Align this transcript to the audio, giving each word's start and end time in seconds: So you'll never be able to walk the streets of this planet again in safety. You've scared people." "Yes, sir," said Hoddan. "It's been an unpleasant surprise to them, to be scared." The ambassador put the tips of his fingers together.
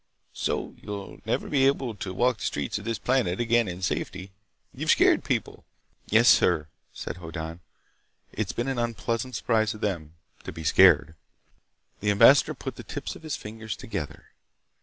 So 0.33 0.73
you'll 0.81 1.21
never 1.27 1.47
be 1.47 1.67
able 1.67 1.93
to 1.93 2.11
walk 2.11 2.39
the 2.39 2.43
streets 2.43 2.79
of 2.79 2.85
this 2.85 2.97
planet 2.97 3.39
again 3.39 3.67
in 3.67 3.83
safety. 3.83 4.31
You've 4.73 4.89
scared 4.89 5.23
people." 5.23 5.63
"Yes, 6.09 6.27
sir," 6.27 6.69
said 6.91 7.17
Hoddan. 7.17 7.59
"It's 8.33 8.51
been 8.51 8.67
an 8.67 8.79
unpleasant 8.79 9.35
surprise 9.35 9.69
to 9.77 9.77
them, 9.77 10.15
to 10.43 10.51
be 10.51 10.63
scared." 10.63 11.13
The 11.99 12.09
ambassador 12.09 12.55
put 12.55 12.77
the 12.77 12.83
tips 12.83 13.15
of 13.15 13.21
his 13.21 13.35
fingers 13.35 13.75
together. 13.75 14.31